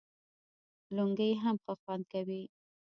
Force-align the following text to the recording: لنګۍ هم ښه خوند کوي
لنګۍ 0.95 1.31
هم 1.41 1.55
ښه 1.63 1.73
خوند 1.81 2.03
کوي 2.11 2.41